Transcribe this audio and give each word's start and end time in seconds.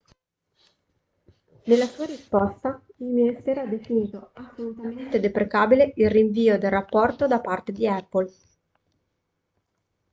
nella 1.65 1.85
sua 1.85 2.07
risposta 2.07 2.81
il 2.97 3.05
ministero 3.05 3.61
ha 3.61 3.67
definito 3.67 4.31
assolutamente 4.33 5.19
deprecabile 5.19 5.93
il 5.97 6.09
rinvio 6.09 6.57
del 6.57 6.71
rapporto 6.71 7.27
da 7.27 7.39
parte 7.39 7.71
di 7.71 7.87
apple 7.87 8.33